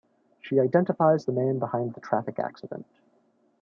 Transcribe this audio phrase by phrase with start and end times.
[0.41, 2.87] She identifies the man behind the traffic accident.